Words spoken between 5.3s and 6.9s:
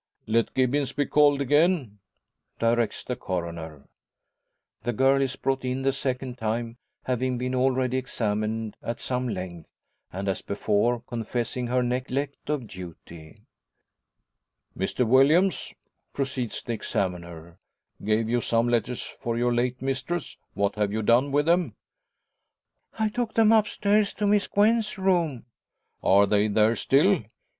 brought in the second time,